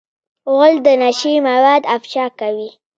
[0.51, 2.69] غول د نشې مواد افشا کوي.